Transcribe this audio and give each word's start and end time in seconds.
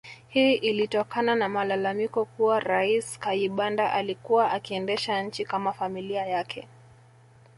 Hii 0.27 0.53
ilitokana 0.53 1.35
na 1.35 1.49
malalamiko 1.49 2.25
kuwa 2.25 2.59
Rais 2.59 3.19
Kayibanda 3.19 3.93
alikuwa 3.93 4.51
akiendesha 4.51 5.23
nchi 5.23 5.45
kama 5.45 5.73
familia 5.73 6.25
yake 6.25 6.67